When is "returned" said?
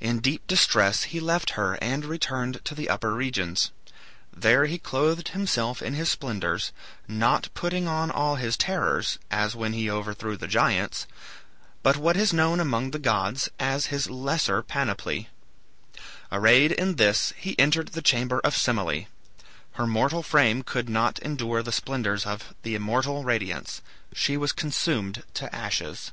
2.04-2.64